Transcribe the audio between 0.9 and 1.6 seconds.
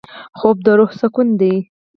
سکون دی